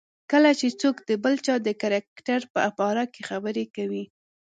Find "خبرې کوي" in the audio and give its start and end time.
3.29-4.03